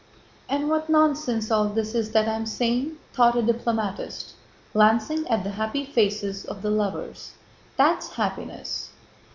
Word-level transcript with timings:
"And 0.49 0.67
what 0.67 0.89
nonsense 0.89 1.51
all 1.51 1.65
this 1.69 1.93
is 1.93 2.11
that 2.13 2.27
I 2.27 2.33
am 2.33 2.47
saying!" 2.47 2.97
thought 3.13 3.37
a 3.37 3.43
diplomatist, 3.43 4.33
glancing 4.73 5.27
at 5.27 5.43
the 5.43 5.51
happy 5.51 5.85
faces 5.85 6.43
of 6.43 6.63
the 6.63 6.71
lovers. 6.71 7.33
"That's 7.77 8.13
happiness!" 8.13 8.89